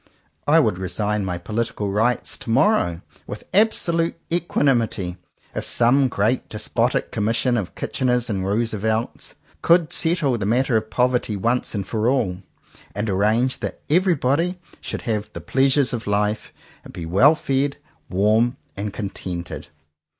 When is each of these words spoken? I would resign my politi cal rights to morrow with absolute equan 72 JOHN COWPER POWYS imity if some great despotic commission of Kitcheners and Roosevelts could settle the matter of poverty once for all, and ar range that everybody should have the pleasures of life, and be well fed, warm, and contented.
I 0.47 0.59
would 0.59 0.79
resign 0.79 1.23
my 1.25 1.37
politi 1.37 1.75
cal 1.75 1.89
rights 1.89 2.35
to 2.37 2.49
morrow 2.49 3.03
with 3.27 3.43
absolute 3.53 4.15
equan 4.31 4.65
72 4.65 4.65
JOHN 4.65 4.65
COWPER 4.65 4.77
POWYS 4.77 4.89
imity 4.89 5.17
if 5.53 5.63
some 5.65 6.07
great 6.07 6.49
despotic 6.49 7.11
commission 7.11 7.55
of 7.55 7.75
Kitcheners 7.75 8.27
and 8.27 8.43
Roosevelts 8.43 9.35
could 9.61 9.93
settle 9.93 10.39
the 10.39 10.47
matter 10.47 10.75
of 10.75 10.89
poverty 10.89 11.35
once 11.37 11.75
for 11.83 12.09
all, 12.09 12.37
and 12.95 13.11
ar 13.11 13.15
range 13.15 13.59
that 13.59 13.81
everybody 13.91 14.57
should 14.79 15.03
have 15.03 15.29
the 15.33 15.39
pleasures 15.41 15.93
of 15.93 16.07
life, 16.07 16.51
and 16.83 16.93
be 16.93 17.05
well 17.05 17.35
fed, 17.35 17.77
warm, 18.09 18.57
and 18.75 18.91
contented. 18.93 19.67